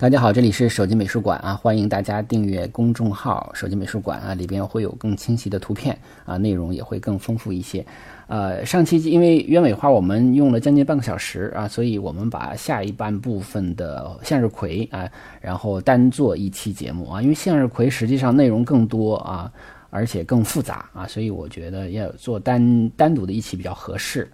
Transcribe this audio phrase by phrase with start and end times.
[0.00, 5.94] 大家好，这里是手机美术馆啊，欢迎大家订阅公众号“手机美术馆”啊，里边会有更清晰的图片
[6.24, 7.84] 啊，内容也会更丰富一些。
[8.26, 15.06] 呃，上期因为鸢尾花我们用了将近半个小时啊，所以我们把下一半部分的向日葵啊，
[15.38, 19.52] 然后单做一期节目啊，因为向日葵实际上内容更多啊，
[19.90, 24.32] 而且更复杂啊，所以我觉得要做单单独的一期比较合适。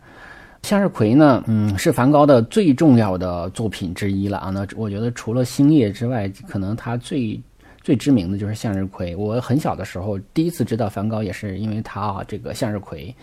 [0.67, 4.51] 向日葵呢，嗯，是梵高的最重要的作品之一了啊。
[4.51, 7.41] 那我觉得除了星夜之外，可能他最
[7.83, 9.15] 最知名的就是向日葵。
[9.15, 13.15] 我很小的时候第一次知道梵高，也是因为他啊这个向日葵，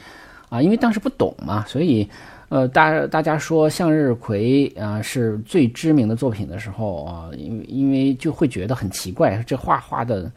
[0.48, 2.10] 啊，因为当时不懂嘛，所以
[2.48, 10.32] 呃，大大家说向日葵啊是最知名的作品的时候啊，因为因为就会觉得很奇怪，这画画的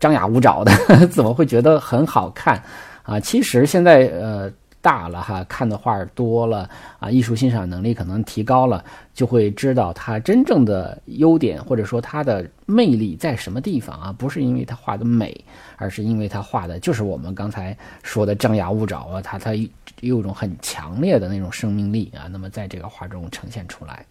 [0.00, 0.72] 张牙舞爪的，
[1.12, 2.58] 怎么会觉得很好看
[3.04, 3.20] 啊？
[3.20, 4.50] 其实现在呃。
[4.88, 6.66] 大了哈，看的画多了
[6.98, 14.14] 啊，艺术欣赏能力可能提高了，就会知道它真正的优点或者说它的魅力在什么地方啊？
[14.16, 15.44] 不是因为它画的美，
[15.76, 19.54] 而是因为它画的就是我们刚才说的张牙舞爪啊，它它
[20.00, 22.24] 有一种很强烈的那种生命力啊。
[22.30, 24.06] 那么在这个画中呈现出来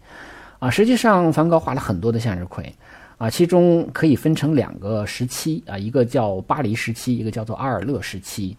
[0.60, 2.72] 啊，实际上梵高画了很多的向日葵
[3.16, 8.56] 啊，其中可以分成两个时期啊，一个叫巴黎时期，一个叫做阿尔勒时期。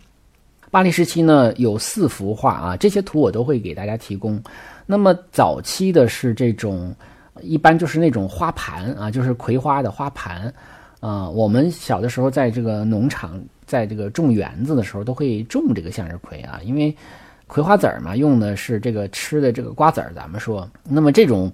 [0.72, 4.42] 巴黎时期呢有四幅画啊，这些图我都会给大家提供。
[4.86, 6.96] 那么早期的是这种，
[7.42, 10.54] 一般就是那种花盘啊，就是葵花的花盘。
[11.00, 16.96] 啊，我们小的时候在这个农场，在这个种园子的时候，都会种这个向日葵啊，因为
[17.48, 20.12] 葵花籽儿嘛，用的是这个吃的这个瓜子儿。
[20.14, 21.52] 咱们说，那么这种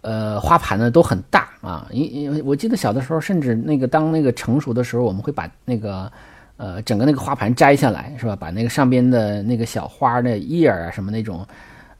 [0.00, 6.10] 呃花盘呢都很大啊，因因我记得小的时候，甚至那个当那个成熟的时候，我们会把那个。
[6.56, 8.34] 呃，整个那个花盘摘下来是吧？
[8.34, 11.46] 把那个上边的那个小花的叶儿啊，什么那种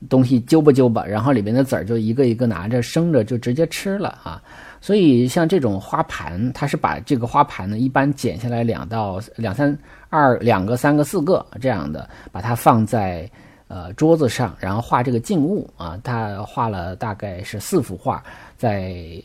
[0.09, 4.43] 东西揪吧揪吧，然后里边的籽儿就一个一个拿着生着就直接吃了啊。
[4.81, 9.77] 所以像这种花盘，它是把这个花盘呢，一般剪下来两到两三
[10.09, 13.29] 二两个三个四个这样的，把它放在
[13.69, 15.99] 呃桌子上，然后画这个静物啊。
[16.05, 18.23] 他画了大概是四幅画，
[18.57, 19.21] 在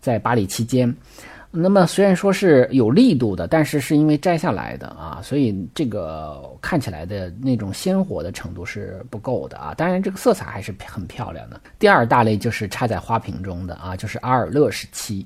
[0.00, 0.94] 在巴黎期间。
[1.56, 9.72] 那么虽然说是有力度的，但是是因为摘下来的啊，所以这个看起来的那种鲜活的程度是不够的啊。
[9.72, 11.60] 当然，这个色彩还是很漂亮的。
[11.78, 15.24] 第二大类就是插在花瓶中的啊，就是阿尔勒时期。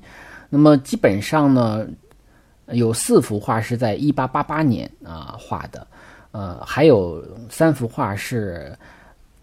[0.51, 1.87] 那么基本上呢，
[2.73, 5.87] 有四幅画是在一八八八年啊画的，
[6.33, 8.77] 呃，还有三幅画是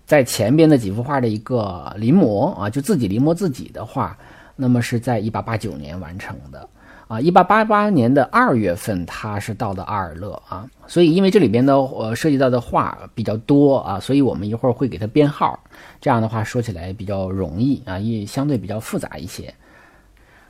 [0.06, 4.16] 在前边的几幅画的一个临摹啊，就自己临摹自己的画，
[4.56, 6.70] 那么是在一八八九年完成的。
[7.08, 15.60] 啊，一八八八年的二月份，他是到的阿尔勒啊，所以因为这里边的呃涉及到的画比较多啊，所以我们一会儿会给他编号，
[16.02, 19.54] 这样的话说起来比较容易啊，也相对比较复杂一些。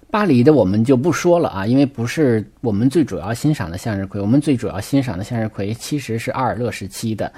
[0.10, 7.32] 巴黎的我们就不说了啊，因为不是我们最主要欣赏的向日葵，我们最主要欣赏的向日葵其实是阿尔勒时期的。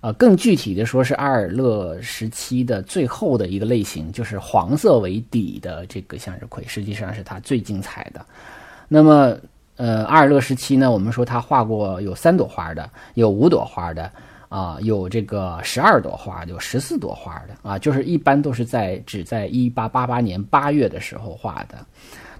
[0.00, 8.26] 呃，更具体的说，是阿尔勒时期的最后的一个类型，就是黄色为底的这个向日葵，实际上是它最精彩的。
[8.94, 9.34] 那么，
[9.76, 14.10] 呃，阿尔勒时期呢，我们说他画过有三朵花的，有五朵花的，
[14.50, 21.78] 啊，有这个十二朵花，有十四朵花的，啊，就是一般都是在只在一八八八年八月的时候画的。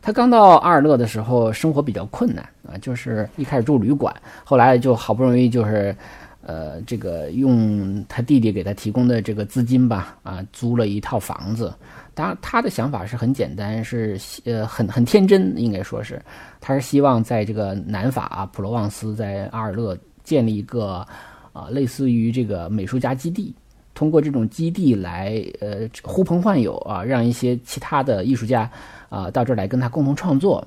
[0.02, 4.14] 他刚到阿尔勒的时候，生活比较困难啊，就是一开始住旅馆，
[4.44, 5.96] 后来就好不容易就是。
[6.44, 11.72] 呃，这个用他弟弟给他提供的这个资金吧，啊，租了一套房子。
[12.14, 16.20] 当然，他的想法是很简单，是呃很很天真，应该说是，
[16.60, 21.06] 他是希望在这个南法啊，普罗旺斯，在阿尔勒建立一个
[21.52, 23.54] 啊，类似于这个美术家基地，
[23.94, 28.68] 通过这种基地来呃呼朋唤友啊，让一些其他的艺术家
[29.08, 30.66] 啊到这儿来跟他共同创作。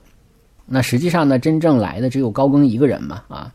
[0.66, 3.54] 那实际上呢，真正来的只有高更一个人嘛，啊。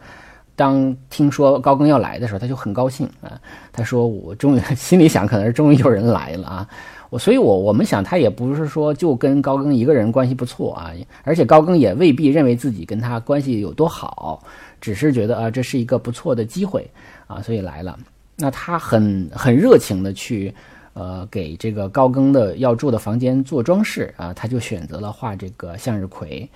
[0.60, 3.40] 当听说高更要来的时候，他就很高兴啊。
[3.72, 6.68] 他说：“我终于心里想，可能是终于有人来了啊。”
[7.08, 10.92] 我所以，我我们想，他也不是说就跟高更一个人关系不错啊，
[11.24, 14.44] 而且高更也未必认为自己跟他关系有多好，
[14.82, 16.86] 只是觉得啊，这是一个不错的机会
[17.26, 17.98] 啊，所以来了。
[18.36, 20.54] 那他很很热情的去
[20.92, 26.46] 呃给这个高更的要住的房间做装饰啊，他就选择了画这个向日葵。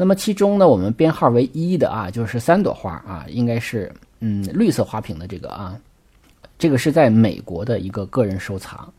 [0.00, 5.76] 那么其中呢，我们编号为一的啊，就是三朵花啊，应该是嗯绿色花瓶的这个啊，
[6.58, 8.90] 这个是在美国的一个个人收藏。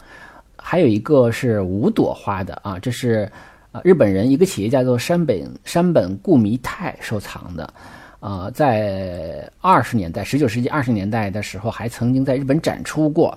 [0.56, 3.28] 还有一个是五朵花的啊，这是
[3.72, 7.74] 啊日本人一个企业家叫做山本山本固弥太收藏的。
[8.20, 13.36] 呃，在二十年代，十九世纪二十年代的时候，还曾经在日本展出过。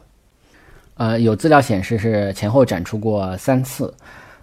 [0.96, 3.90] 呃，有资料显示是前后展出过三次。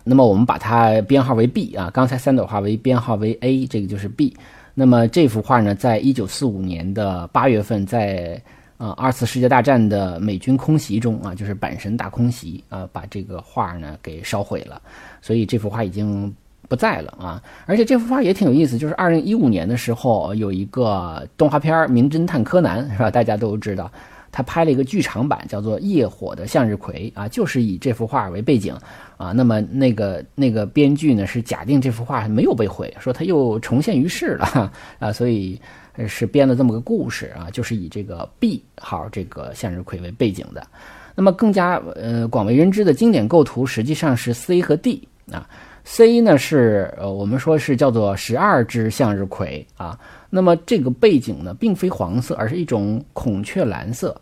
[0.03, 4.36] 那么我们把它编号为 B 啊，刚才三朵花为编号为 A，这个就是 B。
[4.74, 8.42] 那么这幅画呢，在一九四五年的八月份，在
[8.77, 14.81] 呃二次世界大战的美军空袭中啊，就是阪神大空袭啊，把这个画呢给烧毁了，
[15.21, 16.33] 所以这幅画已经
[16.68, 17.44] 不在了啊。
[17.65, 23.12] 而且这幅画也挺有意思，就是二零一五年的时候有一个动画片《名侦探柯南》，是吧？
[23.12, 23.92] 大家都知道。
[24.31, 28.74] 他拍了一个剧场版，叫做《夜火的向日葵》啊，就是以这幅画为背景
[29.18, 29.31] 啊。
[29.31, 35.60] 那么那个那个编剧呢是假定这幅画没有被毁，说他又重现于世了 啊，所以
[36.07, 40.66] 是编了这么个故事啊，就是以这个 B 号这个向日葵为背景的。
[41.13, 45.48] 那么更加呃广为人知的经典构图实际上是 C 和 D 啊。
[45.83, 50.00] C 呢是呃我们说是叫做十二只向日葵啊。
[50.30, 54.16] 那么这个背景呢，并非黄色，而是一种孔雀蓝色。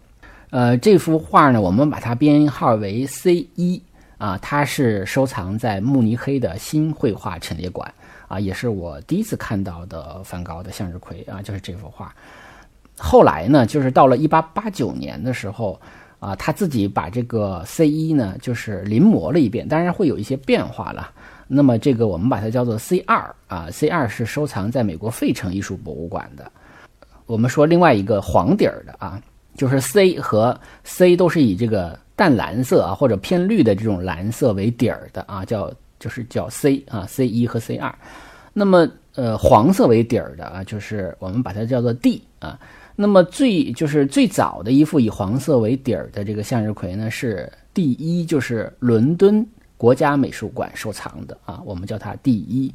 [0.49, 3.79] 呃，这幅画呢，我们把它编号为 C 一
[4.17, 7.93] 啊，它是收藏在慕尼黑的新绘画陈列馆
[8.27, 12.11] 啊，也是我第一次看到的梵高的向日葵啊，就是这幅画。
[12.97, 15.79] 后来呢，就是到了一八八九年的时候
[16.19, 21.11] 啊，他自己把这个 C 一呢，就是临摹了一遍，当然会有一些变化了。
[21.51, 26.49] 那么这个我们把它叫做 C 二啊，C 二是收藏在美国费城艺术博物馆的。
[27.25, 29.19] 我们说另外一个黄底儿的啊，
[29.55, 37.93] 就是 C 和 C 都是以这个淡蓝色啊或者偏绿的这种蓝色为底儿的啊，叫就是叫 C 啊，C 一和 C 二。
[38.53, 42.59] 那么呃黄色为底儿的啊，就是我们把它叫做 D 啊。
[42.95, 49.43] 那么最就是最早的一幅以黄色为底儿的这个向日葵呢，是第一，就是伦敦。
[49.79, 52.71] 国家美术馆收藏的啊，我们叫它第一。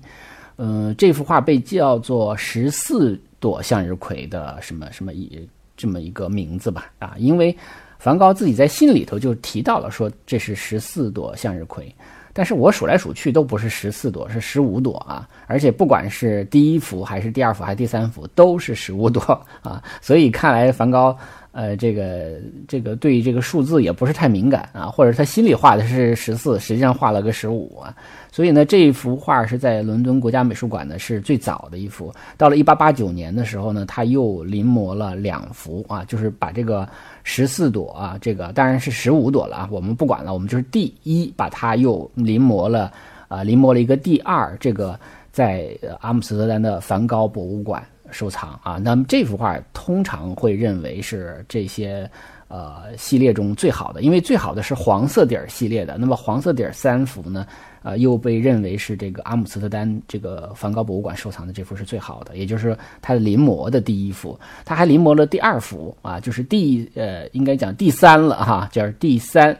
[0.57, 5.47] 嗯，这幅画被叫做十四朵向日葵的什么什么一
[5.77, 7.55] 这么一个名字吧啊，因为
[7.99, 11.95] 梵高自己在信里头就提到了说这是十四朵向日葵，
[12.33, 19.21] 但是我数来数去都不是十四朵，是十五朵啊，而且不管是第一幅还是第二幅还是第三幅都是十五朵
[19.61, 21.15] 啊，所以看来梵高。
[21.55, 22.33] 呃，这个
[22.67, 27.95] 这个对这个数字也不是太敏感啊，或者他心里画的是十四，实际上画了个十五啊。
[28.33, 32.13] 所以呢，这一幅画是在伦敦国家美术馆呢是最早的一幅。
[32.37, 36.89] 到了一八八九年的时候呢，他又临摹了两幅啊，就是把这个
[37.23, 42.93] 十四朵啊，这个当然是十五朵了啊，我们不管了，我们就是第一把它又临摹了
[43.29, 44.99] 啊，临摹了一个第二，这个
[45.31, 45.69] 在
[46.01, 47.81] 阿姆斯特丹的梵高博物馆。
[48.15, 52.09] 收藏啊，那么这幅画通常会认为是这些
[52.47, 55.99] 呃系列中最好的，因为最好的是黄色底儿系列的。
[55.99, 57.45] 那么黄色底儿三幅呢，
[57.83, 64.39] 呃，又被认为是这个阿姆斯特丹这个梵高博物馆收藏的这幅是最好的，也就是他的临摹的第一幅。
[64.65, 69.55] 他还临摹了第二幅啊，就是第呃应该讲第三了哈，就是第三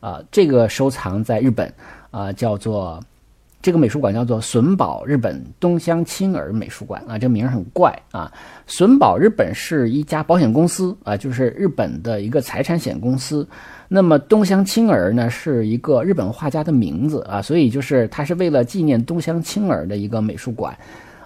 [0.00, 1.70] 啊，这个收藏在日本
[2.10, 2.98] 啊，叫做。
[3.68, 8.32] 这个美术馆叫做损保日本东乡青儿美术馆啊，这名很怪啊。
[8.66, 13.46] 损保日本是一家保险公司啊，就是日本的一个财产险公司。
[13.86, 20.74] 那么东乡青儿呢，是一个日本画家的名字啊，所以就是它是为了纪念东乡青儿的一个美术馆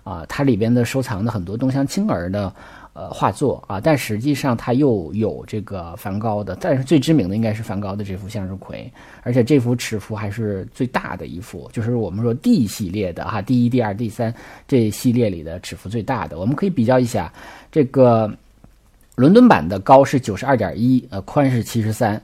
[0.02, 2.52] 啊，它里边的收藏的很多东乡青儿的。
[2.94, 14.34] 呃，画作啊，但实际上它又有这个梵高的，但是最知名的应该是梵高的这幅向日葵，而且这幅尺幅还是最大的一幅，就是我们说 D 系列的哈，第一、第二、第三
[14.68, 16.38] 这系列里的尺幅最大的。
[16.38, 17.32] 我们可以比较一下，
[17.70, 18.30] 这个
[19.14, 22.20] 伦敦版的高是九十二点一，呃，宽是七十三；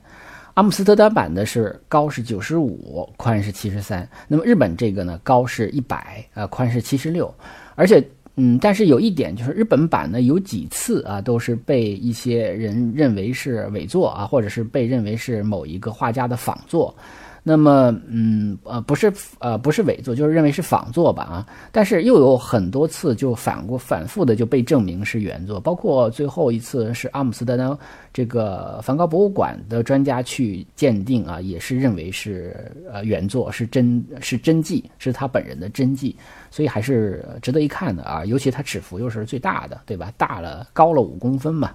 [0.53, 4.07] 阿姆斯特丹版的是高是九十五，宽是七十三。
[4.27, 7.35] 那么日本这个呢，高是一百，呃，宽是七十六，
[7.75, 8.07] 而且。
[8.41, 16.95] 嗯，但是有一点就是日本版呢，有几次啊，都是被一些人认为是伪作啊，或者是被认为是某一个画家的仿作。
[17.45, 27.79] 那么，嗯，呃，不是，呃，不是伪作，就是认为是仿作吧，啊，但是又有很多次就反过反复的就被证明是原作，包括最后一次是阿姆斯特丹
[28.13, 36.15] 这个梵高博物馆的专家去鉴定啊，也是认为是呃原作，是真，是真迹，是他本人的真迹，
[36.51, 40.13] 所以还是值得一看的啊，尤其它尺幅又是最大的，对吧？
[40.17, 41.73] 大了高了五公分嘛。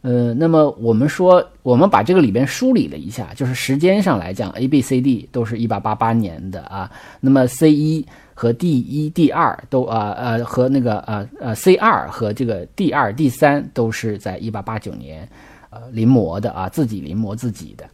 [0.00, 6.88] 呃，那么我们说，我们把这个里边梳理了一下，就是时间上来讲，A、B、C、D 都是一八八八年的啊。
[7.20, 15.28] 那么 C 一和 D 一、D 二都啊呃和那个呃呃 C 二和这个 D 二、D 三都是在一八八九年
[15.68, 17.84] 呃临摹的啊，自己临摹自己的。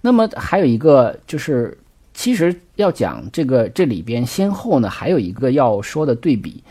[0.00, 1.76] 那么还有一个就是，
[2.14, 6.62] 其实要讲这个这里边先后呢，还有一个要说的对比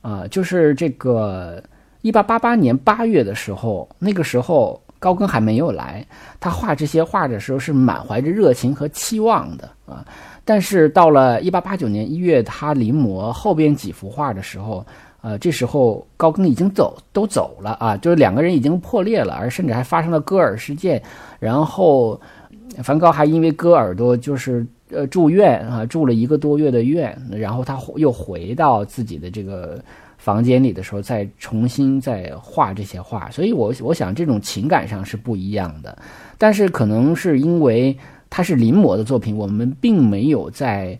[0.00, 1.62] 啊，就是这个
[2.02, 6.06] 一八八八年八月的时候，那个时候高更还没有来，
[6.40, 10.04] 他画这些画的时候是满怀着热情和期望的啊。
[10.44, 14.86] 但是到了一八八九年一月，他临摹后边几幅画的时候，
[15.20, 21.02] 呃，这时候高更已经走都走了啊，就是两个人已经破裂了，而甚至还发生了割耳事件。
[21.40, 22.20] 然后，
[22.82, 24.64] 梵高还因为割耳朵就是
[24.96, 27.16] 呃住院啊，住了一个多月的院。
[27.30, 29.78] 然后他又回到自己的这个
[30.18, 33.30] 房间里的时候，再重新再画这些画。
[33.30, 35.96] 所以，我我想这种情感上是不一样的。
[36.38, 37.96] 但是可能是因为。
[38.28, 40.98] 他是临摹的作品，我们并没有在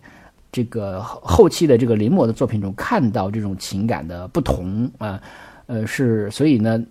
[0.49, 5.21] 这个后期的这个临摹的作品中看到这种情感的不同啊，
[5.67, 6.81] 呃，是所以呢，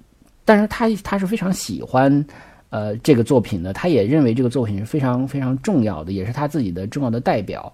[0.44, 2.24] 但是他他是非常喜欢
[2.70, 7.72] 呃这个作品呢，他也认为这个作品是非常非常重要的，也是他自己的重要的代表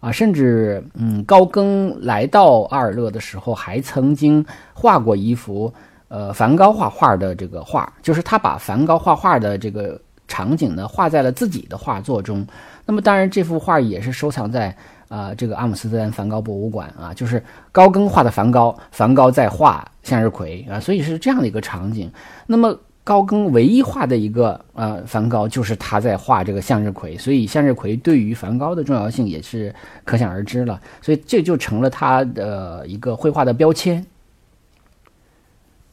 [0.00, 5.72] 啊，甚至嗯高更来到阿尔勒的时候，还曾经画过一幅
[6.08, 10.00] 呃梵高画画的这个画，就是他把梵高画画的这个。
[10.28, 12.46] 场景呢画在了自己的画作中，
[12.86, 14.74] 那么当然这幅画也是收藏在
[15.08, 22.10] 啊这个阿姆斯特丹梵高博物馆啊，就是高更画的梵高，梵高在画向日葵啊，所以是这样的一个场景。
[22.46, 34.04] 那么高更唯一画的一个呃梵高就是他在画这个向日葵，所以向日葵对于梵高的重要性也是可想而知了，所以这就成了他的一个绘画的标签。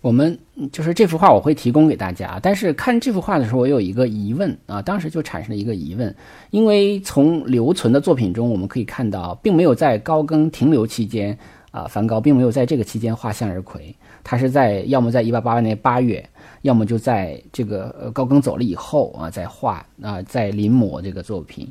[0.01, 0.39] 我们
[0.71, 2.39] 就是这幅画，我会提供给大家。
[2.41, 6.15] 但是看这幅画的时候，我有一个疑问啊，当时就产生了一个疑问，
[6.51, 11.37] 因为从留存的作品中，我们可以看到，并没有在高更停留期间
[11.71, 16.27] 啊，梵高并没有在这个期间画向日葵，他是在要么在一八八八年八月，
[16.63, 21.67] 要么就在这个呃高更走了以后啊，在画啊，在临摹这个作品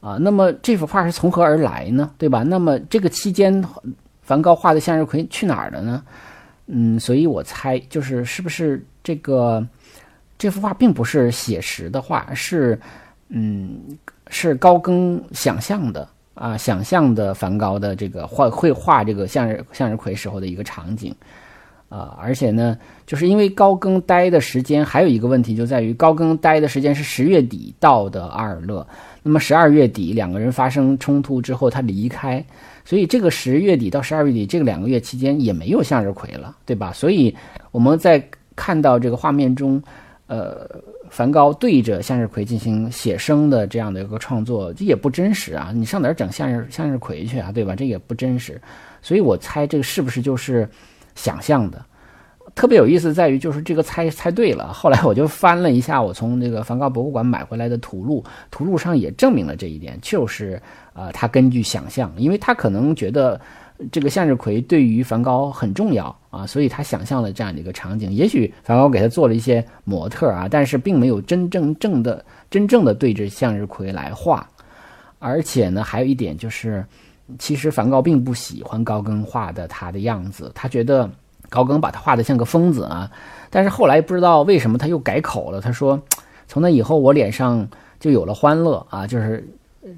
[0.00, 0.18] 啊。
[0.20, 2.10] 那么这幅画是从何而来呢？
[2.18, 2.42] 对吧？
[2.42, 3.64] 那么这个期间，
[4.22, 6.02] 梵高画的向日葵去哪儿了呢？
[6.66, 9.64] 嗯，所以我猜就是是不是这个
[10.36, 12.76] 这幅画并不是写实的画，是
[13.28, 13.80] 嗯
[14.28, 21.12] 是高更想象的啊，想象的梵高的这个画绘画这个向日向日葵时候的一个场景
[21.88, 22.76] 啊，而且呢，
[23.06, 28.86] 就是因为高更待的时间还有一个问题就在于高更待的时间是十月底到的阿尔勒，
[29.22, 32.44] 那么十二月底两个人发生冲突之后他离开。
[32.84, 36.92] 所以这个十月底到十二月底这个两个月期间也没有向日葵了，对吧？
[36.92, 37.34] 所以
[37.72, 38.22] 我们在
[38.54, 39.82] 看到这个画面中，
[40.28, 40.68] 呃，
[41.10, 45.70] 梵高对着向日葵进行写生的这样的一个创作，这也不真实啊！
[45.74, 47.50] 你上哪儿整向日向日葵去啊？
[47.52, 47.74] 对吧？
[47.74, 48.60] 这也不真实。
[49.02, 50.68] 所以我猜这个是不是就是
[51.14, 51.84] 想象的？
[52.54, 54.72] 特别有意思在于，就是这个猜猜对了。
[54.72, 60.60] 后来我就翻了一下我从那个梵高博物馆买回来的图录，图录上也证明了这一点，就是
[60.94, 63.38] 呃，他根据想象，因为他可能觉得
[63.92, 68.12] 这个向日葵对于梵高很重要啊，所以他想象了这样的一个场景。
[68.12, 74.48] 也许梵高给他做了一些模特啊，但是并没有真正正的真正的对着向日葵来画。
[75.18, 76.84] 而且呢，还有一点就是，
[77.38, 81.10] 其实梵高并不喜欢高更画的他的样子，他觉得。
[81.48, 83.08] 高更把他画的像个疯子啊，
[83.50, 85.60] 但是后来不知道为什么他又改口了。
[85.60, 85.96] 他说
[86.48, 87.64] ：“从那以后我脸上
[88.00, 89.48] 就有了欢乐啊，就是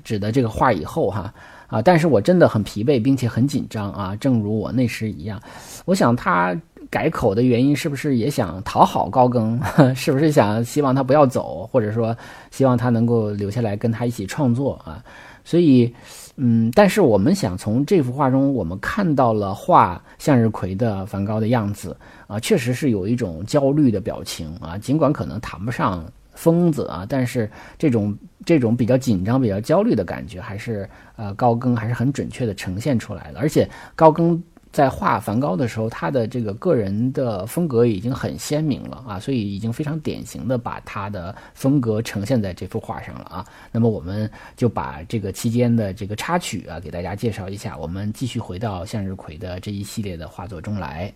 [0.04, 1.32] 指的这个画以后哈。
[1.68, 5.40] 啊但是我真的很疲惫，并且很紧张啊，正如我那时一样。
[5.84, 6.60] 我想他
[6.90, 9.60] 改口的原因是不是也想讨好高更？
[9.94, 12.16] 是不是想希望他不要走，或者说
[12.50, 15.04] 希望他能够留下来跟他一起创作啊？
[15.44, 15.94] 所以。”
[16.40, 21.96] 嗯，但是我们想从这幅画中，我们看到了画向日葵的梵高的样子
[22.28, 26.04] 啊，确实是有一种焦虑的表情啊，尽管可能谈不上
[26.38, 34.40] 疯子啊，但是这种这种比较紧张、比较焦虑的感觉，还是呃高更还是很准确的呈现出来的，而且高更。
[34.70, 43.44] 在画梵高的时候，他的这个个人的风格已经很鲜明了啊，所以已经非常典型的把他的风格呈现在这幅画上了啊。
[43.72, 47.78] 那么我们就把这个期间的这个插曲啊，给大家介绍一下。
[47.78, 51.10] 我们继续回到向日葵的这一系列的画作中来。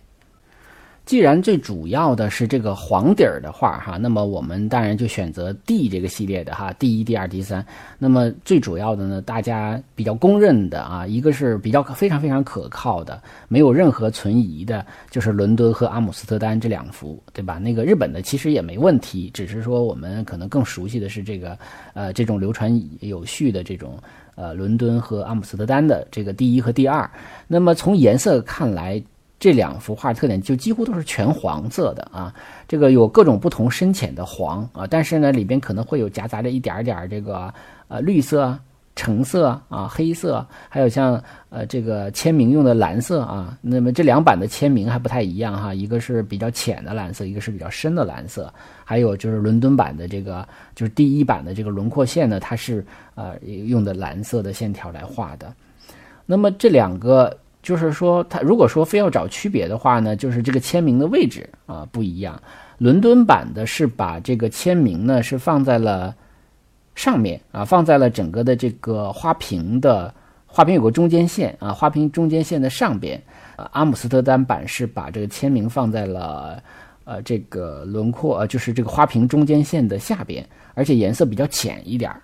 [1.05, 7.63] 既然最主要的是这个黄底儿的画哈，那么我们当然就选择 D 这个系列的哈第一、第二、第三。
[7.99, 17.59] 那么最主要的呢，大家比较公认的啊，一个是比较非常非常可靠的，没有任何存疑的，就是伦敦和阿姆斯特丹这两幅，对吧？
[17.59, 21.57] 那个日本的其实也没问题，只是说我们可能更熟悉的是这个
[21.93, 23.99] 呃这种流传有序的这种
[24.35, 27.09] 呃伦敦和阿姆斯特丹的这个第一和第二。
[27.45, 29.03] 那么从颜色看来。
[29.43, 32.33] 这两幅画特点就几乎都是全黄色的啊，
[32.65, 37.53] 这个有各种不同深浅的黄啊，但是呢里边可能会有夹杂着一点点这个
[37.89, 38.57] 呃绿色。
[38.95, 41.19] 橙色啊，黑色，还有像
[41.49, 48.53] 呃这个签名用的蓝色啊，那么这两版的签名还不太一样哈，一个是比较浅的蓝色，一个是比较深的蓝色，
[48.85, 52.85] 还有就是伦敦版的这个就是第一版的这个轮廓线呢，它是
[53.15, 55.51] 呃用的蓝色的线条来画的。
[56.27, 62.39] 那么这两个就是说，它如果说非要找区别的话呢，就是这个签名的位置啊不一样，
[62.77, 66.15] 伦敦版的是把这个签名呢是放在了。
[66.95, 70.13] 上面啊，放在了整个的这个花瓶的
[70.45, 73.19] 花瓶有个中间线啊，花瓶中间线的上边。
[73.55, 76.61] 呃，阿姆斯特丹版是把这个签名放在了
[77.03, 82.21] 呃这个轮廓呃就是这个花瓶中间线的下边，而且颜色比较浅一点儿。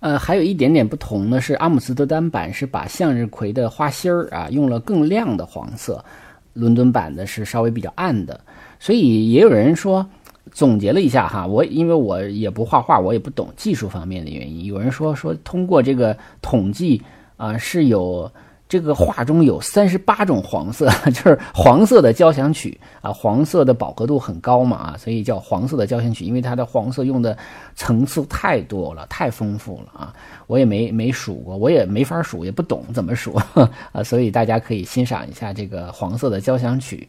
[0.00, 6.04] 呃，还有一点点不同呢，是阿姆斯特丹版是把向日葵的花心儿啊用了更亮的黄色，
[6.52, 8.40] 伦敦版的是稍微比较暗的。
[8.78, 10.06] 所以也有人说。
[10.52, 14.64] 总结了一下哈， 我因为我也不画画，我也不懂技术方面的原因。
[14.64, 17.02] 有人说说通过这个统计
[17.36, 18.30] 啊，是有
[18.68, 27.36] 这个画中有三十八种黄色， 就是黄色的交响曲啊，黄色的饱和度很高嘛啊，所以叫黄色的交响曲，因为它的黄色用的
[27.74, 30.12] 层次太多了，太丰富了啊。
[30.46, 33.34] 我也没没数过，我也没法数，也不懂怎么数
[33.92, 37.08] 啊，所以大家可以欣赏一下这个黄色的交响曲。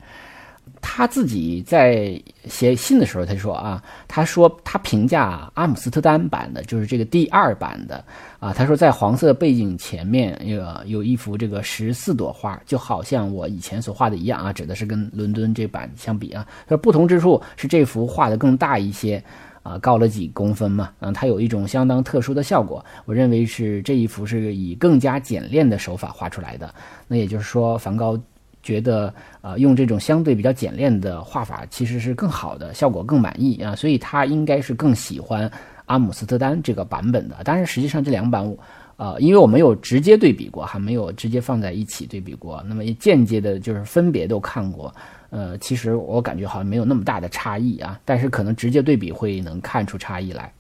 [0.82, 8.04] 他自己在写信的时候，他说啊，他说他评价阿姆斯特丹版的，就是这个第二版的
[8.40, 19.22] 啊，他说在黄色背景前面有有一幅这个十四朵花，就好像我以前所画的一样啊，指的是跟伦敦这版相比啊，说不同之处是这幅画的更大一些
[19.64, 26.74] 啊，高了几公分嘛，嗯，它有一种相当特殊的效果，我认为是这一幅是以更加简练的手法画出来的，
[27.08, 28.18] 那也就是说梵高。
[28.64, 35.50] 觉得呃用这种相对比较简练的画法其实是更好的，效果更满意啊，所以他应该是更喜欢
[35.86, 37.36] 阿姆斯特丹这个版本的。
[37.44, 38.56] 当然，实际上这两版，
[38.98, 44.94] 呃，因为我没有直接对比过，还没有直接放在一起对比过，那么间接的就是分别都看过，
[45.30, 50.52] 呃，其实我感觉好像没有那么大的差异啊，但是可能直接对比会能看出差异来。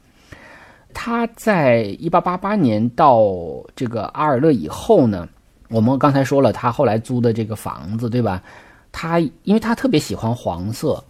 [0.93, 3.21] 他在一八八八年到
[3.75, 5.27] 这个阿尔勒以后呢？
[5.69, 8.41] 我们刚才说了，他后来租的这个房子，对吧？
[8.91, 11.03] 他因为他特别喜欢黄色，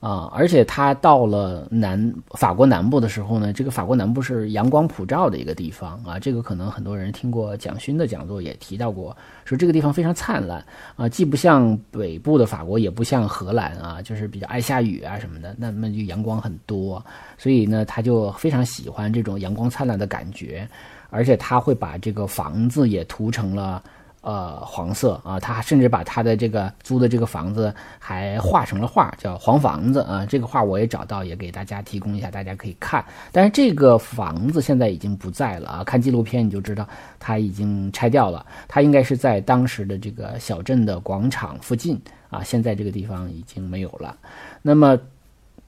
[0.00, 6.18] 啊，而且他到了南法国南部的时候呢，这个法国南部是阳光普照的一个地方啊。
[6.18, 10.64] 这个可能很多人听过蒋勋的讲座也提到过，说这个地方非常灿烂
[10.96, 17.04] 啊，既不像北部的法国，也不像荷兰啊，就是比较爱下雨啊什么的，那么就阳光很多，
[17.36, 20.68] 所以呢，他就非常喜欢这种阳光灿烂的感觉，
[21.10, 23.80] 而且他会把这个房子也涂成了。
[24.20, 30.26] 呃，黄色啊，他甚至把他的这个租的这个房子还画成了画，叫《黄房子》啊。
[30.26, 33.04] 这个画我也找到，也给大家提供一下，大家可以看。
[33.30, 36.86] 但是这个房子现在已经不在了啊，看纪录片你就知道
[37.18, 38.44] 它已经拆掉了。
[38.66, 44.16] 它应该是在当时的这个小镇的广场附近啊，现在这个地方已经没有了。
[44.62, 44.98] 那么。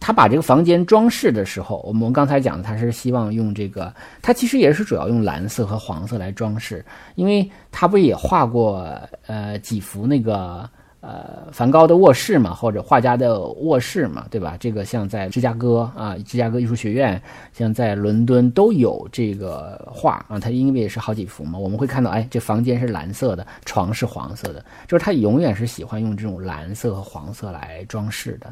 [0.00, 6.82] 他把这个房间装饰的时候，我们刚才讲的，他是希望用这个，他其实也是主要用蓝色和黄色来装饰，
[7.16, 8.90] 因为他不也画过
[9.26, 10.68] 呃几幅那个
[11.00, 14.56] 呃梵高的卧室嘛，或者画家的卧室嘛，对吧？
[14.58, 17.20] 这个像在芝加哥啊，芝加哥艺术学院，
[17.52, 28.50] 像在伦敦都有这个画啊，他因为也是好几幅嘛，我们会看到，哎，这房间是蓝色的，床是黄色的，就是他永远是喜欢用这种蓝色和黄色来装饰的。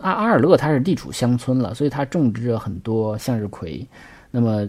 [0.00, 3.86] 阿阿尔勒它是地处乡村了，所以它种植着很多向日葵。
[4.30, 4.68] 那么，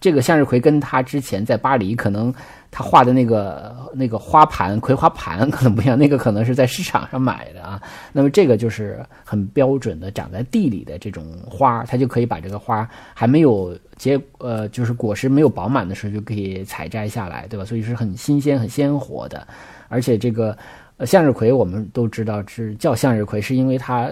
[0.00, 2.32] 这个向日葵跟他之前在巴黎可能
[2.70, 7.82] 他画的那个那个花盘葵花盘可能不一样，那个可能是在市场上买的啊。
[8.12, 17.64] 那么这个就是很标准的长在地里的这种花，它就可以把这个花还没有结呃就是果实没有饱满的时候就可以采摘下来，对吧？
[17.64, 19.46] 所以是很新鲜很鲜活的。
[19.88, 20.56] 而且这个
[21.04, 24.10] 向日葵我们都知道是叫向日葵，是因为它。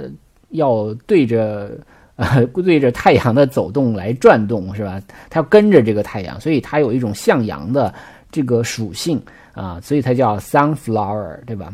[0.51, 1.79] 要对着
[2.17, 5.01] 呃对着太阳的走动来转动是吧？
[5.29, 7.93] 它要跟着这个太阳，所以它有一种向阳的
[8.31, 9.21] 这个属性
[9.53, 11.73] 啊，所以它叫 sunflower 对吧？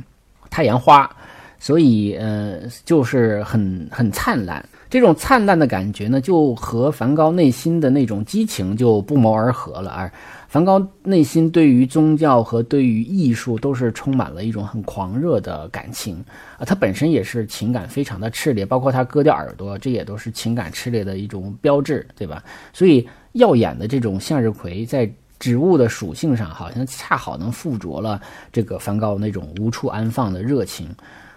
[0.51, 1.11] 太阳花，
[1.59, 4.65] 所以呃就是很很灿烂。
[4.91, 10.13] 这种灿烂的感觉呢，就和梵高内心的那种激情就不谋而合了而。
[10.53, 16.23] 梵高内心对于宗教和对于艺术都是充满了一种很狂热的感情
[16.59, 22.45] 啊，他本身也是情感非常的炽烈，包括他割掉耳朵，这也都是情感炽烈的一种标志，对吧？
[22.71, 28.21] 所以耀眼的这种向日葵在植物的属性上，好像恰好能附着了
[28.53, 30.87] 这个梵高那种无处安放的热情。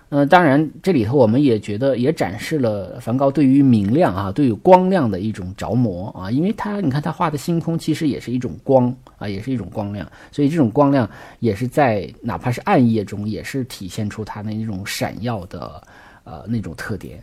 [0.10, 15.82] 呃，当然，这里头我们也觉得也展示了梵高对于明亮啊，对于光亮的一种着魔啊，因为他你看他画的星空其实也是一种光啊，也是一种光亮，所以这种光亮也是在哪怕是暗夜中，也是体现出他那种闪耀的
[16.24, 17.20] 呃那种特点。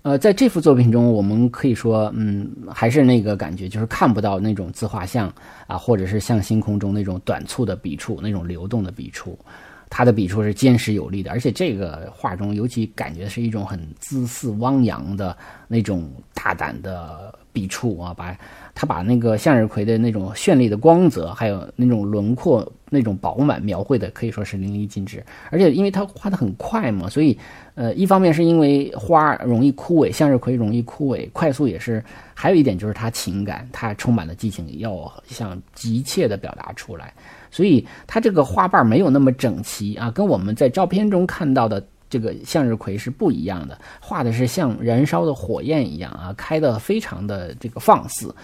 [0.00, 5.30] 呃，在这幅作品中，我们可以说，嗯，还是那个感觉，就是看不到那种自画像
[5.66, 9.38] 啊，或者是像星空中那种短促的笔触，那种流动的笔触。
[9.88, 15.36] 他的笔触是坚实有力的，而且这个画中尤其感觉是一种很姿肆汪洋的
[15.68, 18.36] 那种大胆的笔触啊，把
[18.74, 25.24] 他把那个向日葵的那种绚丽的光泽，还有那种轮廓那种饱满描绘的可以说是淋漓尽致。
[25.50, 27.38] 而且因为他画的很快嘛，所以
[27.74, 32.02] 呃，一方面是因为花容易枯萎，向日葵容易枯萎，快速也是；
[32.34, 37.14] 还有一点就是他情感，他充满了激情，要向急切的表达出来。
[37.56, 48.34] 所以它这个花瓣没有那么整齐啊，跟我们在照片中看到的这个向日葵是不一样的，画的是像燃烧的火焰一样啊，开的非常的这个放肆。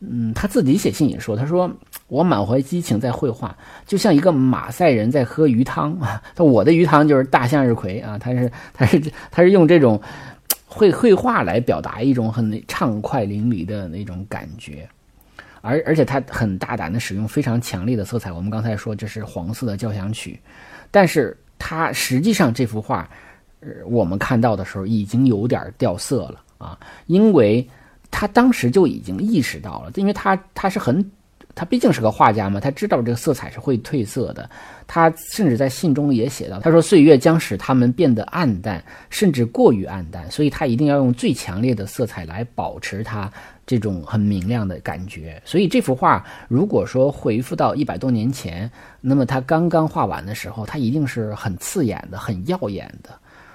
[0.00, 1.70] 嗯，他自己写信也说，他说
[2.08, 6.20] 我满怀激情在绘画，就像一个马赛人在喝鱼汤啊。
[6.34, 10.00] 他我的鱼汤就是大向日葵啊，他是他是他是用这种
[10.66, 14.88] 绘绘画来表达一种很畅快淋漓的那种感觉。
[15.60, 20.40] 而而且他很大胆的使用非常强烈的色彩，我们刚才说这是黄色的交响曲，
[20.90, 23.08] 但是他实际上这幅画，
[23.60, 27.68] 呃，我们看到的时候已经有点掉色了啊，因为
[28.10, 31.08] 他当时就已经意识到了，因为他他是很。
[31.58, 34.48] 他毕竟是个画家嘛，他知道这个色彩是会褪色的。
[34.86, 43.28] 他甚至在信中也写到，他说岁月将使它们变得暗淡，甚至过于暗淡，所以他一定要用最强烈的色彩来保持它
[43.66, 45.42] 这种很明亮的感觉。
[45.44, 53.10] 所以这幅画如果说回复到一百多年前，那么他刚刚画完的时候，它一定是很刺眼的、很耀眼的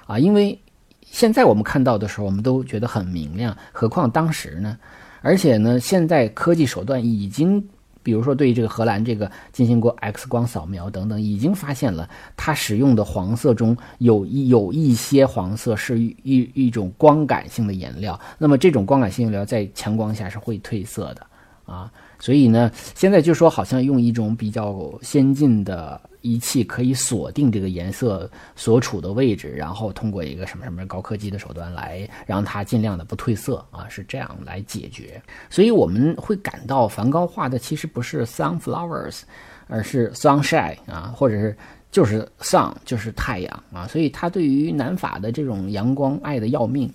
[0.05, 0.19] 啊！
[0.19, 0.59] 因为
[1.01, 4.77] 现在我们看到的时候，我们都觉得很明亮，何况当时呢？
[5.21, 7.65] 而且呢，现在科技手段已经。
[8.03, 16.13] 比如说，对于这个荷兰这个进行过 X 光扫描等等，已经发现了它使用的黄色中有一有一些黄色是一
[16.53, 21.25] 一种光感性的颜料，那么这种光感性颜料在强光下是会褪色的
[21.65, 21.91] 啊。
[22.23, 35.21] 所以呢，现在就说好像用一种比较先进的仪器可以锁定这个颜色所处的位置，然后通过一个什么什么高科技的手段来让它尽量的不褪色啊，是这样来解决。
[35.49, 39.23] 所以我们会感到梵高画的其实不是 sunflowers，
[39.67, 41.53] 而是 sunshine 啊，或者是
[41.91, 43.85] 就是 sun 就是太阳啊。
[43.85, 46.89] 所以他对于南法的这种阳光爱的要命。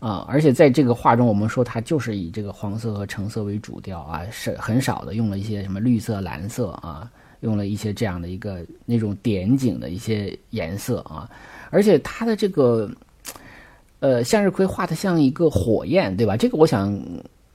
[0.00, 7.10] 啊，而且在这个画中，我们说它就是以这个黄色和橙色为主调啊，是很少的用了一些什么绿色、蓝色啊，
[7.40, 11.28] 用了一些这样的一个那种点景的一些颜色啊，
[11.68, 12.90] 而且它的这个，
[13.98, 16.34] 呃，向日葵画的像一个火焰，对吧？
[16.34, 16.98] 这个我想，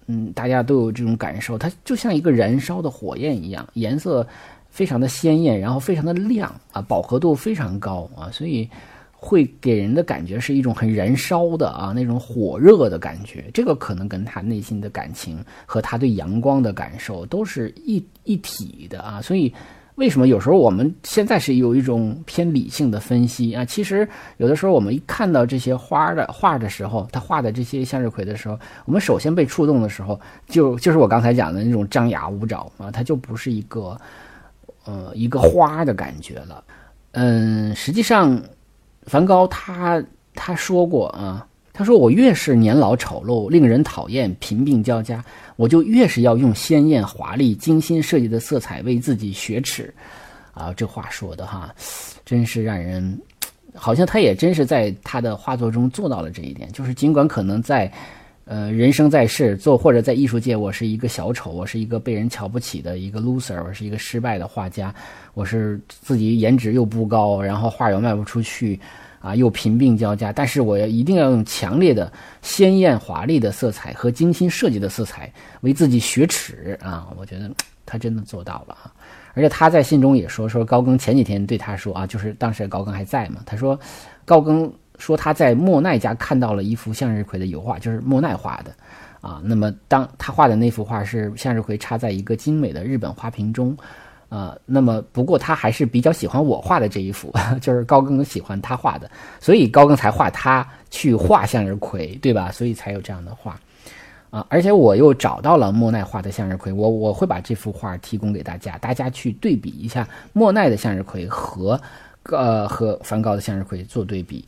[0.05, 4.25] 嗯，大家都有这种感受，它就像一个燃烧的火焰一样，颜色
[4.69, 8.69] 非常的鲜艳，然后非常的亮啊，饱和度非常高啊，所以。
[9.27, 13.43] 会给人的感觉是一种很燃烧的啊，那种火热的感觉。
[13.51, 19.19] 这个可能跟他内心的感情和他对阳光的感受都是一一体的啊。
[19.23, 19.51] 所以，
[19.95, 23.65] 为什么有时候我们现在是有一种偏理性的分析啊？
[23.65, 24.07] 其实
[24.37, 33.99] 有的时候我们一看到这些花的画的时候，他画的这些向日葵的时候，我们首先被触动的时候，就就是我刚才讲的那种张牙舞爪啊，它就不是一个
[34.85, 36.63] 呃一个花的感觉了。
[37.13, 38.39] 嗯，实际上。
[39.05, 45.23] 梵高他他说过啊，他说我越是年老丑陋、令人讨厌、贫病交加，
[45.55, 49.93] 我就越是要用鲜艳华丽、精心设计的色彩为自己雪耻。
[50.53, 51.75] 啊，这话说的哈，
[52.23, 53.19] 真是让人，
[53.73, 56.71] 好像他也真是在他的画作中做到了这一点。
[56.71, 57.91] 就是尽管可能在，
[58.45, 64.93] 呃，人生在世做或者在艺术界，我是一个小丑，我是一个被人瞧不起的一个 loser，我是一个失败的画家。
[65.33, 68.79] 我是自己颜值又不高，然后画又卖不出去，
[69.19, 70.31] 啊，又贫病交加。
[70.31, 77.11] 但是我要一定要用强烈的、鲜艳华丽的色彩和精心设计的色彩为自己雪耻啊！
[77.17, 77.49] 我觉得
[77.83, 78.93] 他真的做到了啊！
[79.33, 83.77] 而且他在信中也说，说高更前几天对他说啊，就是当时高更还在嘛，他说
[84.23, 88.71] 高更说他在莫奈家看到了一幅向日葵的油画，就是莫奈画的
[89.21, 89.41] 啊。
[89.43, 93.77] 那么当他画的那幅画是向日葵插在一个精美的日本花瓶中。
[94.27, 97.31] 呃，那么不过他还是比较喜欢我画的这一幅，
[97.61, 102.51] 就是高更喜欢他画的，所以高更才画他去画向日葵，对吧？
[102.51, 103.57] 所以才有这样的画。
[104.31, 111.79] 啊，而且我又找到了莫奈画的向日葵，我我会把这幅画提供给大家，大家去对比一下莫奈的向日葵和，
[112.23, 114.43] 呃和梵高的向日葵做对比。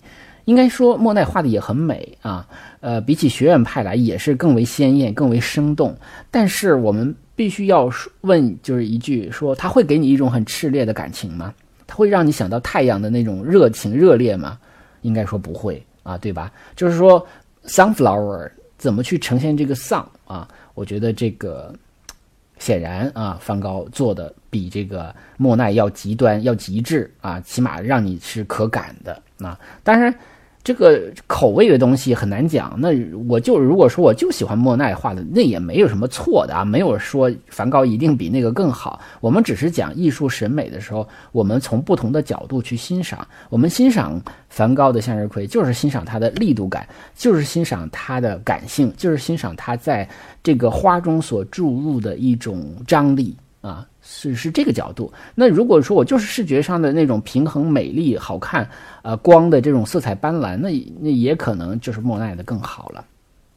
[0.48, 2.48] 应该说莫奈画的也很美啊，
[2.80, 5.94] 呃，比起学院派来也是更为鲜艳、更为生动。
[6.32, 11.54] 但是我们必须要问，就是一句说，他会给你一种很炽烈的感情吗？
[11.86, 14.58] 他会让你想到太阳的那种热情、热烈吗？
[15.02, 16.50] 应该说不会啊，对吧？
[16.78, 17.28] 就是说
[17.66, 18.50] ，sunflower。
[18.78, 20.48] 怎么去呈现这个丧啊？
[20.76, 21.76] 我觉得这个
[22.58, 29.60] 显然啊，梵高做的比这个莫奈要极端、要极致啊，起码让你是可感的啊。
[29.84, 30.16] 当然。
[30.68, 32.76] 这个口味的东西很难讲。
[32.78, 32.90] 那
[33.30, 39.00] 我就如果说我就喜欢莫奈画的，那也没有什么错的啊，没有说梵高一定比那个更好。
[39.22, 43.26] 我们只是讲艺术审美的时候，我们从不同的角度去欣赏。
[43.50, 50.06] 我们欣赏梵高的向日葵，就是欣赏它的力度感，就是欣赏它的感性，就是欣赏它在
[50.44, 53.86] 这个花中所注入的一种张力啊。
[54.02, 55.12] 是是这个角度。
[55.36, 58.68] 那如果说我就是视觉上的那种平衡、美丽、好看，
[59.02, 63.04] 呃，光的这种色彩斑斓，那那也可能就是莫奈的更好了。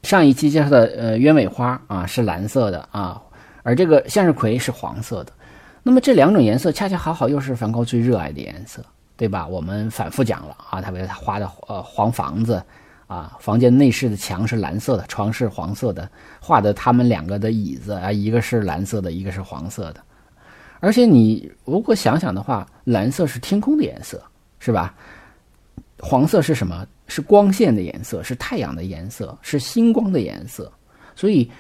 [0.02, 3.20] 上一期介绍的呃鸢尾花啊是蓝色的啊，
[3.62, 5.32] 而这个向日葵是黄色的。
[5.82, 8.82] 那么这两种颜色恰恰好好又是梵高最热爱的颜色，
[9.16, 9.46] 对吧？
[9.46, 12.62] 我们反复讲了啊，他为他画的呃黄房子
[13.10, 16.08] 啊，房间内饰的墙是蓝色的，床是黄色的，
[16.40, 20.00] 画的他们两个的椅子啊，一个是蓝色的，一个是黄色的。
[20.78, 24.22] 而且你如果想想的话，蓝色是天空的颜色，
[24.60, 24.94] 是吧？
[25.98, 26.86] 黄色是什么？
[27.08, 30.72] 是光线的颜色，是太阳的颜色，是星光的颜色。
[31.16, 31.50] 所以，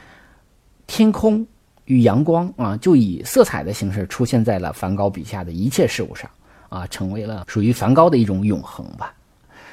[0.86, 1.44] 天空
[1.86, 6.30] 与阳光啊，就以色彩的形式出现在了梵高笔下的一切事物上
[6.68, 9.12] 啊，成为了属于梵高的一种永恒吧。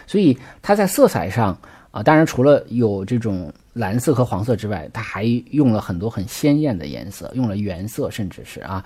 [0.08, 1.56] 所以他在色彩上
[1.92, 8.84] 啊，当然除了有这种蓝色和黄色之外，他还用了很多很鲜艳的颜色，用了原色，甚至是啊。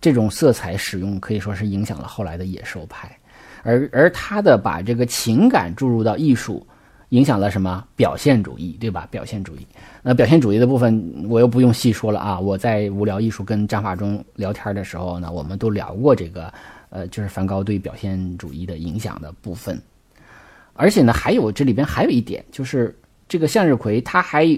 [0.00, 3.10] 这种色彩使用可以说是影响了后来的野兽派，
[3.64, 6.64] 而而他的把这个情感注入到艺术，
[7.08, 9.08] 影响了什么表现主义，对吧？
[9.10, 9.66] 表现主义，
[10.00, 12.38] 那表现主义的部分我又不用细说了啊。
[12.38, 16.52] 我在无聊艺术跟张法中聊天的时候呢，我们都聊过这个，
[16.90, 19.82] 呃，就是梵高对表现主义的影响的部分。
[20.78, 22.96] 而且呢，还有这里边还有一点，就是
[23.28, 24.48] 这个向日葵，它还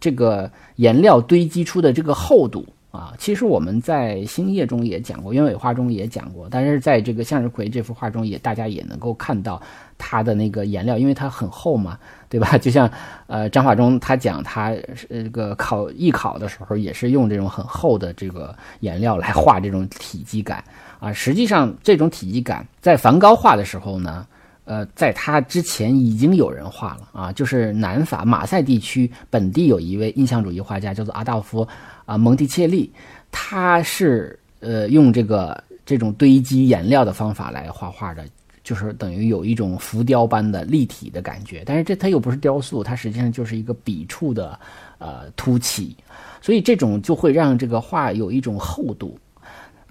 [0.00, 2.66] 这个颜料堆积出的这个厚度。
[2.92, 9.60] 啊，其实我们在星夜中也讲过，鸢尾花中也讲过，但是在这个向日葵这幅画中也，大家也能够看到
[9.98, 11.98] 它的那个颜料，因为它很厚嘛，
[12.30, 12.56] 对吧？
[12.56, 12.90] 就像
[13.26, 14.70] 呃张法中他讲他
[15.10, 20.64] 呃这个考艺考的时候，也是用这种很厚的这个颜料来画这种体积感
[20.98, 21.12] 啊。
[21.12, 24.26] 实际上这种体积感在梵高画的时候呢，
[24.66, 31.66] 呃，在他之前已经有人画了啊，就是南法马赛地区本地有一位印象主义画家叫做阿道夫。
[32.04, 32.92] 啊，蒙蒂切利，
[33.30, 38.24] 他是呃用这个这种堆积颜料的方法来画画的，
[38.64, 41.62] 就是等于有一种浮雕般的立体的感觉。
[41.64, 44.58] 但是这它又不是雕塑，它实际上就是一个笔触的
[44.98, 45.96] 呃凸起，
[46.40, 49.16] 所以这种就会让这个画有一种厚度，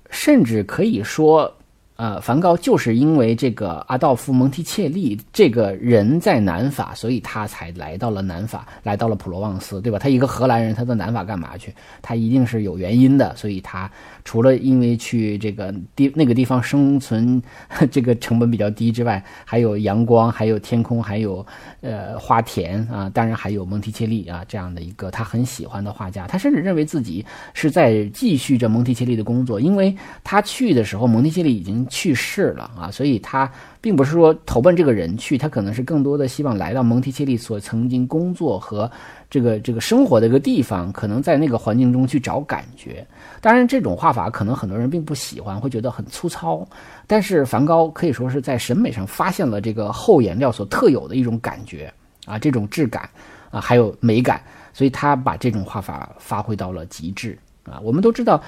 [0.09, 1.49] 甚至可以说。
[1.97, 9.97] 呃，梵高就是因为这个阿道夫·蒙提切利这个人在南法，所以他才来到了南法，来到了普罗旺斯，对吧？
[9.97, 11.73] 他一个荷兰人，他到南法干嘛去？
[12.01, 13.89] 他一定是有原因的，所以他
[14.25, 17.41] 除了因为去这个地那个地方生存，
[17.89, 21.45] 这个成本比较低之外，还有阳光，还有天空，还有
[21.79, 26.27] 呃花田啊，当然还有蒙提切利啊这样的一个他很喜欢的画家。
[26.27, 31.85] 他甚至认为自己是在继续着蒙提切利的工作，因为他去的时候，蒙提切利已经。
[31.87, 38.89] 去世了啊，所以他并不是说投奔这个人去，他可能是更多的希望来到蒙提切利所曾经工作和
[39.29, 43.05] 这个这个生活的一个地方，可能在那个环境中去找感觉。
[43.39, 46.65] 当然，这种画法可能很多人并不喜欢，会觉得很粗糙。
[47.05, 51.93] 但是梵高可以说是在审美上发现了这个厚颜料所特有的一种感觉
[52.25, 53.09] 啊，这种质感
[53.51, 54.41] 啊，还有美感，
[54.73, 57.79] 所以他把这种画法发挥到了极致啊。
[57.83, 58.41] 我们都知道。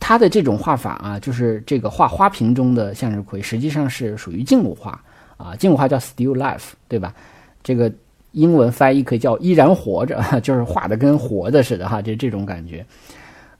[0.00, 5.02] 他的这种画法啊，就是这个画花瓶中的向日葵，实际上是属于静物画
[5.36, 5.56] 啊。
[5.56, 7.12] 静物画叫 still life，对吧？
[7.64, 7.92] 这个
[8.30, 12.86] 英文翻译可以叫依然活着， 就是画的跟活的似的哈，就这种感觉。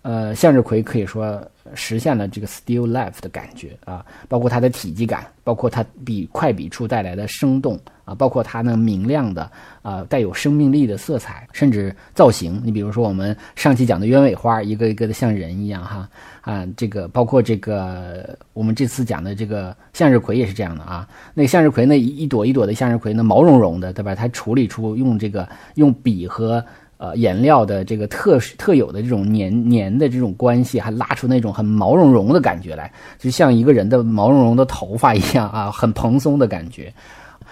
[0.08, 1.38] 呃，向日葵可以说
[1.74, 9.50] 实现了这个 still life 的感觉啊，包括它的体积感，包括它笔快笔触带来的生动啊，包括它那明亮的
[9.82, 12.58] 啊带有生命力的色彩，甚至造型。
[12.64, 16.08] 你比如说我们上期讲的鸢尾花，一个一个的像人一样哈
[16.40, 21.06] 啊，这个包括这个我们这次讲的这个向日葵也是这样的啊。
[21.34, 24.14] 那向日葵那一朵一朵的向日葵，那毛茸茸的，对吧？
[24.14, 26.64] 它处理出用这个用笔和
[26.98, 36.92] 呃颜料的这个特特有的这种粘粘的这种关系，还拉出那种很毛茸茸的感觉来，就像一个人的毛茸茸的头发一样啊，很蓬松的感觉。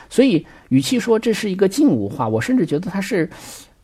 [0.09, 3.29] 所以，与其说这是一个静物画，我甚至觉得它是，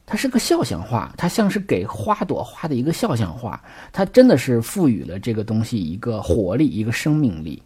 [0.06, 3.60] 它是个肖像画，它像是给花朵画的一个肖像画，
[3.92, 7.60] 它真的是赋予了这个东西一个活力，一个生命力。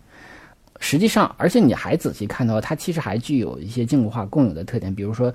[0.81, 5.33] 实际上，而且你还仔细看到，它其实还具有一些静物画共有的特点，比如说，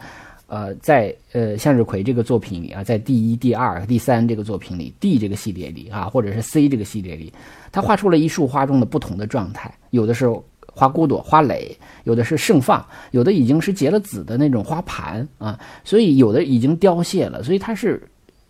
[0.52, 7.32] 呃，在呃向日葵这个作品里啊，在第一、第二、第三这个作品里，D 这个系列里啊，或者是 C 这个系列里，
[7.72, 10.30] 他画出了一束花中的不同的状态，有的是。
[10.74, 18.02] 花骨朵、花蕾，有的是盛放，有的已经是结了籽的那种花盘啊，所以有的已经凋谢了，所以它是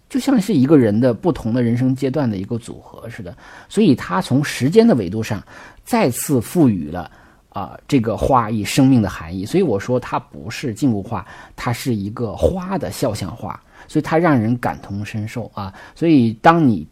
[0.08, 3.36] 就像是一个人的不同的人生阶段的一个组合似的，
[3.68, 5.44] 所以他从时间的维度上
[5.84, 7.10] 再次赋予了
[7.52, 16.88] 啊这个花以生命的含义，所以我说它不是静物画，它是一个花的肖像画，所以它让人感同身受啊，所以当你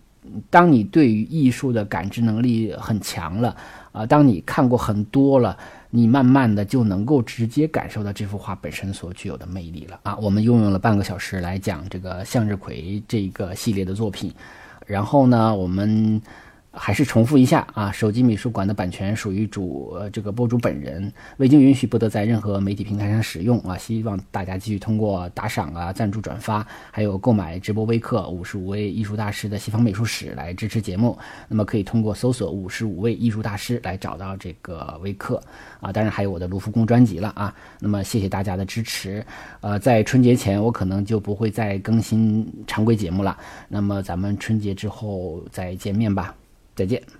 [0.49, 3.55] 当你对于艺术的感知能力很强了。
[3.91, 5.57] 啊，当你看过很多了，
[5.89, 10.15] 你慢慢的就能够直接感受到这幅画本身所具有的魅力了啊！
[10.17, 14.31] 我们用用了半个小时来讲这个向日葵这个系列的作品，
[14.85, 16.21] 然后呢，我们。
[16.81, 23.77] 还是重复一下啊，手机美术馆的版权属于主呃这个博主本人，未经允许不得在任何媒体平台上使用啊。
[23.77, 31.17] 希望大家继续通过打赏啊、赞助、转发，还有购买直播微课《五十五位艺术大师的西方美术史》来支持节目。
[31.49, 35.43] 那么可以通过搜索“五十五位艺术大师”来找到这个微课
[35.81, 35.91] 啊。
[35.91, 37.53] 当然还有我的卢浮宫专辑了啊。
[37.79, 39.25] 那么谢谢大家的支持。
[39.59, 43.37] 呃，在春节前我可能就不会再更新常规节目了。
[43.67, 46.38] 那么咱们春节之后再见面吧。
[46.79, 47.18] 再见。